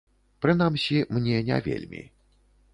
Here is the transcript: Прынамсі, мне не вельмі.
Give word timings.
Прынамсі, 0.45 0.97
мне 1.17 1.37
не 1.53 1.61
вельмі. 1.71 2.05